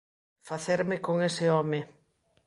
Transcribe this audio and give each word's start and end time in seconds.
Facerme 0.49 0.97
con 1.05 1.15
ese 1.29 1.45
home. 1.55 1.79